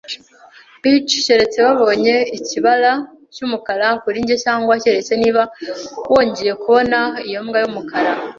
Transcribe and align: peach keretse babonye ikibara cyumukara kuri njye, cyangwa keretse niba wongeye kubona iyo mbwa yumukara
peach 0.81 1.11
keretse 1.25 1.57
babonye 1.67 2.15
ikibara 2.37 2.91
cyumukara 3.33 3.87
kuri 4.01 4.17
njye, 4.23 4.35
cyangwa 4.43 4.73
keretse 4.83 5.13
niba 5.21 5.43
wongeye 6.11 6.53
kubona 6.61 6.99
iyo 7.27 7.39
mbwa 7.45 7.57
yumukara 7.63 8.11